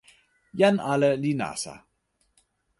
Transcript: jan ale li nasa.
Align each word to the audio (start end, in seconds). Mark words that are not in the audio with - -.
jan 0.59 0.75
ale 0.93 1.09
li 1.23 1.31
nasa. 1.39 1.75